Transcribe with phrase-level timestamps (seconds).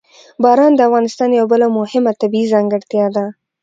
[0.43, 3.25] باران د افغانستان یوه بله مهمه طبیعي ځانګړتیا ده.